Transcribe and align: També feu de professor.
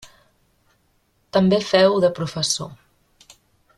També 1.37 1.59
feu 1.67 1.99
de 2.07 2.11
professor. 2.21 3.37